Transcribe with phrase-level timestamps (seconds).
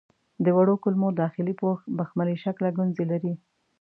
[0.43, 3.33] د وړو کولمو داخلي پوښ بخملي شکله ګونځې لري.